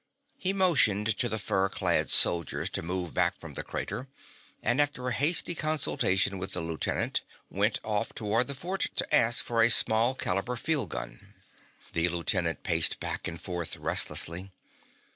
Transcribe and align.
He 0.39 0.51
motioned 0.51 1.15
to 1.19 1.29
the 1.29 1.37
fur 1.37 1.69
clad 1.69 2.09
soldiers 2.09 2.71
to 2.71 2.81
move 2.81 3.13
back 3.13 3.39
from 3.39 3.53
the 3.53 3.61
crater, 3.61 4.07
and 4.63 4.81
after 4.81 5.07
a 5.07 5.13
hasty 5.13 5.53
consultation 5.53 6.39
with 6.39 6.53
the 6.53 6.59
lieutenant 6.59 7.21
went 7.51 7.79
off 7.83 8.11
toward 8.15 8.47
the 8.47 8.55
fort 8.55 8.87
to 8.95 9.15
ask 9.15 9.45
for 9.45 9.61
a 9.61 9.69
small 9.69 10.15
caliber 10.15 10.55
field 10.55 10.89
gun. 10.89 11.35
The 11.93 12.09
lieutenant 12.09 12.63
paced 12.63 12.99
back 12.99 13.27
and 13.27 13.39
forth 13.39 13.77
restlessly. 13.77 14.49